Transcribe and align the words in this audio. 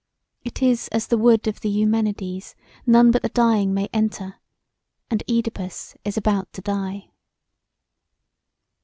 It 0.43 0.63
is 0.63 0.87
as 0.87 1.05
the 1.05 1.17
wood 1.19 1.47
of 1.47 1.59
the 1.59 1.69
Eumenides 1.69 2.55
none 2.87 3.11
but 3.11 3.21
the 3.21 3.29
dying 3.29 3.71
may 3.71 3.87
enter; 3.93 4.39
and 5.11 5.21
Oedipus 5.29 5.95
is 6.03 6.17
about 6.17 6.51
to 6.53 6.61
die. 6.63 7.11